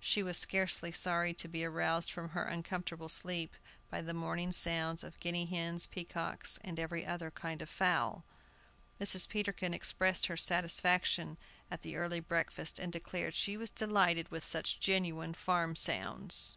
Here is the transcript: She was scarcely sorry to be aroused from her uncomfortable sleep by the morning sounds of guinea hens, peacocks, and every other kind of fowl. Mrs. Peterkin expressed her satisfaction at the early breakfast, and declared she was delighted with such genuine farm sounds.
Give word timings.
She 0.00 0.24
was 0.24 0.36
scarcely 0.36 0.90
sorry 0.90 1.32
to 1.34 1.46
be 1.46 1.64
aroused 1.64 2.10
from 2.10 2.30
her 2.30 2.42
uncomfortable 2.42 3.08
sleep 3.08 3.54
by 3.92 4.02
the 4.02 4.12
morning 4.12 4.50
sounds 4.50 5.04
of 5.04 5.20
guinea 5.20 5.44
hens, 5.46 5.86
peacocks, 5.86 6.58
and 6.64 6.80
every 6.80 7.06
other 7.06 7.30
kind 7.30 7.62
of 7.62 7.70
fowl. 7.70 8.24
Mrs. 9.00 9.28
Peterkin 9.28 9.72
expressed 9.72 10.26
her 10.26 10.36
satisfaction 10.36 11.36
at 11.70 11.82
the 11.82 11.94
early 11.94 12.18
breakfast, 12.18 12.80
and 12.80 12.92
declared 12.92 13.34
she 13.34 13.56
was 13.56 13.70
delighted 13.70 14.32
with 14.32 14.44
such 14.44 14.80
genuine 14.80 15.32
farm 15.32 15.76
sounds. 15.76 16.56